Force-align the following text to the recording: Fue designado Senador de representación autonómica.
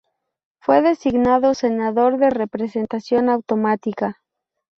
Fue 0.61 0.81
designado 0.81 1.53
Senador 1.53 2.17
de 2.17 2.31
representación 2.31 3.29
autonómica. 3.29 4.19